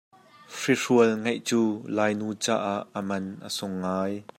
Hrihrual 0.59 1.11
ngeih 1.21 1.41
cu 1.47 1.61
Lainu 1.95 2.29
caah 2.43 2.79
a 2.97 2.99
man 3.09 3.25
a 3.47 3.49
sung 3.57 3.75
ngai. 3.83 4.13